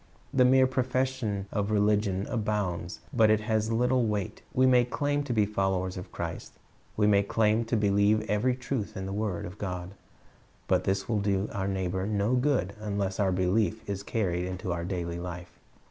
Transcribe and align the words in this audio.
The 0.33 0.45
mere 0.45 0.65
profession 0.65 1.45
of 1.51 1.69
religion 1.69 2.25
abounds, 2.27 3.01
but 3.13 3.29
it 3.29 3.41
has 3.41 3.71
little 3.71 4.07
weight. 4.07 4.41
We 4.51 4.65
may 4.65 4.83
claim 4.83 5.21
to 5.25 5.31
be 5.31 5.45
followers 5.45 5.95
of 5.95 6.11
Christ, 6.11 6.53
we 6.97 7.05
may 7.05 7.21
claim 7.21 7.65
to 7.65 7.77
believe 7.77 8.27
every 8.27 8.55
truth 8.55 8.97
in 8.97 9.05
the 9.05 9.13
word 9.13 9.45
of 9.45 9.59
God; 9.59 9.91
but 10.67 10.85
this 10.85 11.07
will 11.07 11.19
do 11.19 11.47
our 11.53 11.67
neighbor 11.67 12.07
no 12.07 12.33
good 12.33 12.73
unless 12.79 13.19
our 13.19 13.31
belief 13.31 13.87
is 13.87 14.01
carried 14.01 14.45
into 14.47 14.71
our 14.73 14.85
daily 14.85 15.19
life. 15.19 15.59